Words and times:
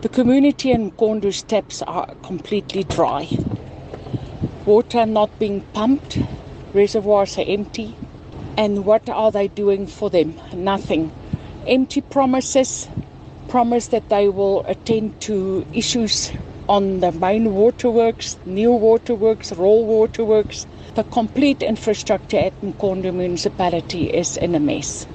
The 0.00 0.08
community 0.08 0.70
in 0.70 0.92
Kondu's 0.92 1.42
taps 1.42 1.82
are 1.82 2.06
completely 2.22 2.84
dry. 2.84 3.26
Water 4.64 5.04
not 5.04 5.36
being 5.40 5.62
pumped, 5.74 6.20
reservoirs 6.72 7.36
are 7.36 7.44
empty. 7.44 7.96
And 8.56 8.86
what 8.86 9.10
are 9.10 9.32
they 9.32 9.48
doing 9.48 9.88
for 9.88 10.08
them? 10.08 10.34
Nothing. 10.54 11.10
Empty 11.66 12.02
promises, 12.02 12.88
promise 13.48 13.88
that 13.88 14.08
they 14.08 14.28
will 14.28 14.64
attend 14.66 15.20
to 15.22 15.66
issues 15.74 16.30
on 16.68 17.00
the 17.00 17.10
main 17.10 17.52
waterworks, 17.54 18.36
new 18.46 18.70
waterworks, 18.70 19.50
raw 19.50 19.66
waterworks. 19.66 20.64
The 20.94 21.02
complete 21.02 21.60
infrastructure 21.60 22.38
at 22.38 22.60
Mkhondo 22.62 23.12
municipality 23.12 24.10
is 24.10 24.36
in 24.36 24.54
a 24.54 24.60
mess. 24.60 25.08